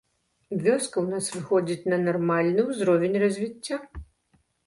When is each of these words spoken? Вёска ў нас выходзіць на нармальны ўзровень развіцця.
Вёска 0.63 0.97
ў 1.01 1.07
нас 1.17 1.25
выходзіць 1.35 1.89
на 1.93 1.99
нармальны 2.07 2.61
ўзровень 2.71 3.21
развіцця. 3.27 3.77